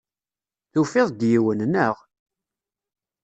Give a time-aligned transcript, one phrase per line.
[0.71, 1.95] Tufiḍ-d yiwen, naɣ?